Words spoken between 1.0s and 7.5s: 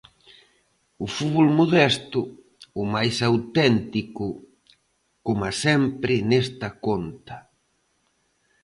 O fútbol modesto, o máis auténtico, coma sempre nesta conta.